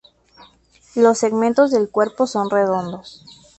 [0.95, 3.23] Los segmentos del cuerpo son redondos.